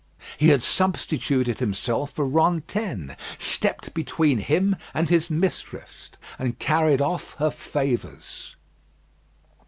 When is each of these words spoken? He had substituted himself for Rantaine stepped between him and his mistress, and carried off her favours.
He 0.35 0.47
had 0.47 0.63
substituted 0.63 1.59
himself 1.59 2.09
for 2.13 2.25
Rantaine 2.25 3.15
stepped 3.37 3.93
between 3.93 4.39
him 4.39 4.75
and 4.95 5.07
his 5.09 5.29
mistress, 5.29 6.09
and 6.39 6.57
carried 6.57 7.01
off 7.01 7.33
her 7.35 7.51
favours. 7.51 8.55